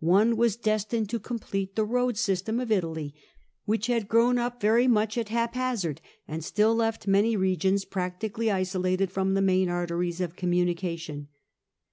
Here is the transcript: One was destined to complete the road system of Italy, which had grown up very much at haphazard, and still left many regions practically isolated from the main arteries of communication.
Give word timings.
One 0.00 0.36
was 0.36 0.56
destined 0.56 1.08
to 1.10 1.20
complete 1.20 1.76
the 1.76 1.84
road 1.84 2.16
system 2.16 2.58
of 2.58 2.72
Italy, 2.72 3.14
which 3.64 3.86
had 3.86 4.08
grown 4.08 4.36
up 4.36 4.60
very 4.60 4.88
much 4.88 5.16
at 5.16 5.28
haphazard, 5.28 6.00
and 6.26 6.42
still 6.42 6.74
left 6.74 7.06
many 7.06 7.36
regions 7.36 7.84
practically 7.84 8.50
isolated 8.50 9.12
from 9.12 9.34
the 9.34 9.40
main 9.40 9.68
arteries 9.68 10.20
of 10.20 10.34
communication. 10.34 11.28